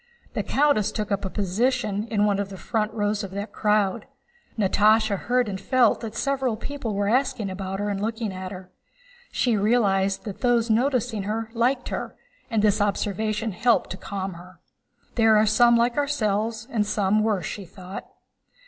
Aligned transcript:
The 0.33 0.41
countess 0.41 0.91
took 0.91 1.11
up 1.11 1.23
a 1.25 1.29
position 1.29 2.07
in 2.07 2.25
one 2.25 2.39
of 2.39 2.49
the 2.49 2.57
front 2.57 2.91
rows 2.91 3.23
of 3.23 3.29
that 3.33 3.53
crowd. 3.53 4.07
Natásha 4.57 5.15
heard 5.15 5.47
and 5.47 5.61
felt 5.61 6.01
that 6.01 6.15
several 6.15 6.57
people 6.57 6.95
were 6.95 7.07
asking 7.07 7.51
about 7.51 7.77
her 7.79 7.87
and 7.87 8.01
looking 8.01 8.33
at 8.33 8.51
her. 8.51 8.71
She 9.31 9.55
realized 9.55 10.25
that 10.25 10.41
those 10.41 10.71
noticing 10.71 11.21
her 11.21 11.51
liked 11.53 11.89
her, 11.89 12.15
and 12.49 12.63
this 12.63 12.81
observation 12.81 13.51
helped 13.51 13.91
to 13.91 13.97
calm 13.97 14.33
her. 14.33 14.59
"There 15.13 15.37
are 15.37 15.45
some 15.45 15.77
like 15.77 15.97
ourselves 15.97 16.67
and 16.71 16.83
some 16.83 17.21
worse," 17.23 17.45
she 17.45 17.65
thought. 17.65 18.09